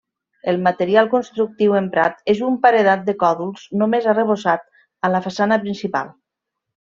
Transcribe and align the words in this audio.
El 0.51 0.55
material 0.67 1.09
constructiu 1.11 1.75
emprat 1.81 2.31
és 2.33 2.41
un 2.49 2.57
paredat 2.65 3.03
de 3.11 3.15
còdols, 3.23 3.67
només 3.83 4.07
arrebossat 4.15 4.65
a 5.09 5.13
la 5.17 5.21
façana 5.31 5.59
principal. 5.67 6.11